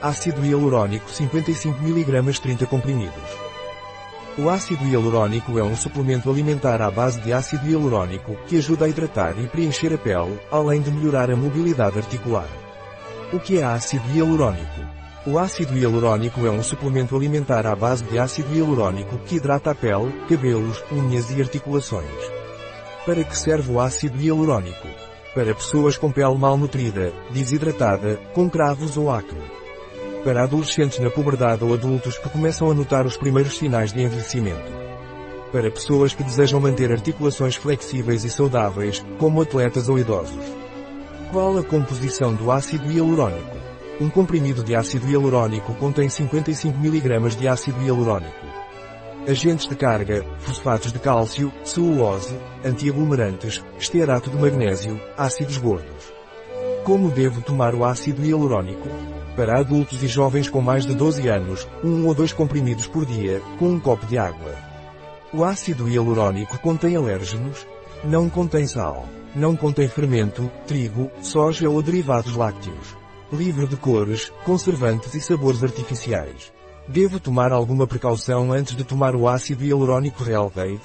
ácido 0.00 0.44
hialurônico 0.44 1.10
55 1.10 1.78
mg 1.82 2.40
30 2.40 2.66
comprimidos. 2.66 3.46
O 4.38 4.50
ácido 4.50 4.84
hialurônico 4.84 5.58
é 5.58 5.62
um 5.62 5.74
suplemento 5.74 6.30
alimentar 6.30 6.82
à 6.82 6.90
base 6.90 7.20
de 7.22 7.32
ácido 7.32 7.66
hialurônico 7.66 8.36
que 8.46 8.58
ajuda 8.58 8.84
a 8.84 8.88
hidratar 8.88 9.34
e 9.38 9.46
preencher 9.46 9.94
a 9.94 9.98
pele, 9.98 10.38
além 10.50 10.82
de 10.82 10.90
melhorar 10.90 11.30
a 11.30 11.36
mobilidade 11.36 11.98
articular. 11.98 12.48
O 13.32 13.40
que 13.40 13.58
é 13.58 13.64
ácido 13.64 14.04
hialurônico? 14.14 14.80
O 15.26 15.38
ácido 15.38 15.76
hialurônico 15.76 16.46
é 16.46 16.50
um 16.50 16.62
suplemento 16.62 17.16
alimentar 17.16 17.66
à 17.66 17.74
base 17.74 18.04
de 18.04 18.18
ácido 18.18 18.54
hialurônico 18.54 19.16
que 19.20 19.36
hidrata 19.36 19.70
a 19.70 19.74
pele, 19.74 20.12
cabelos, 20.28 20.84
unhas 20.92 21.30
e 21.30 21.40
articulações. 21.40 22.06
Para 23.06 23.24
que 23.24 23.36
serve 23.36 23.72
o 23.72 23.80
ácido 23.80 24.20
hialurônico? 24.20 24.86
Para 25.34 25.54
pessoas 25.54 25.96
com 25.96 26.12
pele 26.12 26.36
mal 26.36 26.58
nutrida, 26.58 27.12
desidratada, 27.30 28.20
com 28.34 28.50
cravos 28.50 28.96
ou 28.98 29.10
acne. 29.10 29.55
Para 30.24 30.42
adolescentes 30.42 30.98
na 30.98 31.10
puberdade 31.10 31.62
ou 31.62 31.72
adultos 31.72 32.18
que 32.18 32.28
começam 32.28 32.70
a 32.70 32.74
notar 32.74 33.06
os 33.06 33.16
primeiros 33.16 33.56
sinais 33.56 33.92
de 33.92 34.02
envelhecimento. 34.02 34.72
Para 35.52 35.70
pessoas 35.70 36.14
que 36.14 36.24
desejam 36.24 36.60
manter 36.60 36.90
articulações 36.90 37.54
flexíveis 37.54 38.24
e 38.24 38.30
saudáveis, 38.30 39.04
como 39.18 39.40
atletas 39.40 39.88
ou 39.88 39.98
idosos. 39.98 40.44
Qual 41.32 41.56
a 41.58 41.62
composição 41.62 42.34
do 42.34 42.50
ácido 42.50 42.90
hialurônico? 42.90 43.56
Um 44.00 44.10
comprimido 44.10 44.62
de 44.62 44.74
ácido 44.74 45.08
hialurônico 45.08 45.74
contém 45.74 46.08
55 46.08 46.76
mg 46.76 47.36
de 47.36 47.48
ácido 47.48 47.80
hialurônico. 47.82 48.46
Agentes 49.28 49.66
de 49.66 49.74
carga, 49.74 50.24
fosfatos 50.38 50.92
de 50.92 50.98
cálcio, 50.98 51.52
celulose, 51.64 52.38
antiaglomerantes, 52.64 53.64
estearato 53.78 54.30
de 54.30 54.36
magnésio, 54.36 55.00
ácidos 55.16 55.56
gordos. 55.56 56.12
Como 56.84 57.10
devo 57.10 57.40
tomar 57.40 57.74
o 57.74 57.84
ácido 57.84 58.24
hialurônico? 58.24 58.88
Para 59.36 59.58
adultos 59.60 60.02
e 60.02 60.08
jovens 60.08 60.48
com 60.48 60.60
mais 60.60 60.86
de 60.86 60.94
12 60.94 61.28
anos, 61.28 61.68
um 61.84 62.06
ou 62.06 62.14
dois 62.14 62.32
comprimidos 62.32 62.86
por 62.86 63.04
dia, 63.04 63.42
com 63.58 63.68
um 63.68 63.78
copo 63.78 64.06
de 64.06 64.16
água. 64.16 64.54
O 65.32 65.44
ácido 65.44 65.88
hialurônico 65.88 66.58
contém 66.58 66.96
alérgenos? 66.96 67.66
Não 68.02 68.30
contém 68.30 68.66
sal. 68.66 69.06
Não 69.34 69.54
contém 69.54 69.86
fermento, 69.86 70.50
trigo, 70.66 71.10
soja 71.20 71.68
ou 71.68 71.82
derivados 71.82 72.34
lácteos 72.34 72.96
livre 73.32 73.66
de 73.66 73.76
cores, 73.76 74.32
conservantes 74.44 75.14
e 75.14 75.20
sabores 75.20 75.62
artificiais. 75.62 76.52
Devo 76.86 77.18
tomar 77.18 77.52
alguma 77.52 77.86
precaução 77.86 78.52
antes 78.52 78.76
de 78.76 78.84
tomar 78.84 79.16
o 79.16 79.28
ácido 79.28 79.64
hialurônico 79.64 80.22
Realtade? 80.22 80.80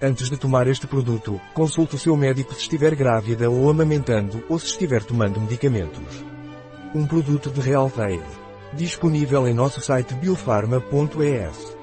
Antes 0.00 0.30
de 0.30 0.36
tomar 0.36 0.66
este 0.68 0.86
produto, 0.86 1.40
consulte 1.52 1.96
o 1.96 1.98
seu 1.98 2.16
médico 2.16 2.54
se 2.54 2.60
estiver 2.60 2.94
grávida 2.94 3.50
ou 3.50 3.68
amamentando 3.68 4.42
ou 4.48 4.58
se 4.58 4.66
estiver 4.66 5.02
tomando 5.02 5.40
medicamentos. 5.40 6.24
Um 6.94 7.06
produto 7.06 7.50
de 7.50 7.60
Realtade. 7.60 8.22
Disponível 8.72 9.46
em 9.46 9.52
nosso 9.52 9.78
site 9.80 10.14
biofarma.es. 10.14 11.77